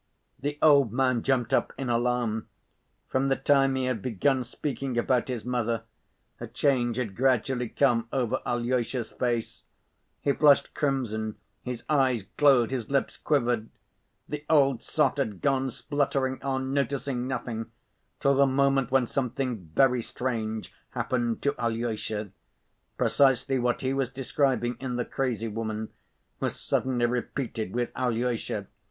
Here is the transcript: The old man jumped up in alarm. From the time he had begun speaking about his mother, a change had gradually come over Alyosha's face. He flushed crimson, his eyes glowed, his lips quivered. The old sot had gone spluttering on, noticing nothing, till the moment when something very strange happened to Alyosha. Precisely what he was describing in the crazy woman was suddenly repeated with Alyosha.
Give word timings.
The 0.39 0.57
old 0.63 0.91
man 0.91 1.21
jumped 1.21 1.53
up 1.53 1.73
in 1.77 1.87
alarm. 1.87 2.47
From 3.07 3.27
the 3.27 3.35
time 3.35 3.75
he 3.75 3.85
had 3.85 4.01
begun 4.01 4.43
speaking 4.43 4.97
about 4.97 5.27
his 5.27 5.45
mother, 5.45 5.83
a 6.39 6.47
change 6.47 6.97
had 6.97 7.15
gradually 7.15 7.69
come 7.69 8.07
over 8.11 8.41
Alyosha's 8.43 9.11
face. 9.11 9.61
He 10.19 10.33
flushed 10.33 10.73
crimson, 10.73 11.35
his 11.61 11.83
eyes 11.87 12.23
glowed, 12.23 12.71
his 12.71 12.89
lips 12.89 13.15
quivered. 13.15 13.69
The 14.27 14.43
old 14.49 14.81
sot 14.81 15.17
had 15.19 15.39
gone 15.39 15.69
spluttering 15.69 16.41
on, 16.41 16.73
noticing 16.73 17.27
nothing, 17.27 17.67
till 18.19 18.33
the 18.33 18.47
moment 18.47 18.89
when 18.89 19.05
something 19.05 19.69
very 19.75 20.01
strange 20.01 20.73
happened 20.95 21.43
to 21.43 21.53
Alyosha. 21.59 22.31
Precisely 22.97 23.59
what 23.59 23.81
he 23.81 23.93
was 23.93 24.09
describing 24.09 24.77
in 24.79 24.95
the 24.95 25.05
crazy 25.05 25.47
woman 25.47 25.89
was 26.39 26.59
suddenly 26.59 27.05
repeated 27.05 27.75
with 27.75 27.91
Alyosha. 27.95 28.65